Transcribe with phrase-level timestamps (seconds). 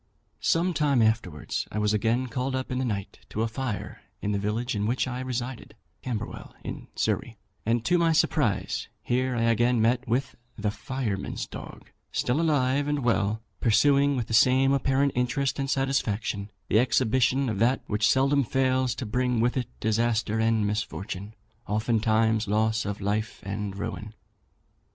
[0.39, 4.31] "Some time afterwards, I was again called up in the night to a fire in
[4.31, 9.43] the village in which I resided (Camberwell, in Surrey), and to my surprise here I
[9.43, 15.11] again met with 'the firemen's dog,' still alive and well, pursuing, with the same apparent
[15.13, 20.39] interest and satisfaction, the exhibition of that which seldom fails to bring with it disaster
[20.39, 21.35] and misfortune,
[21.67, 24.15] oftentimes loss of life and ruin.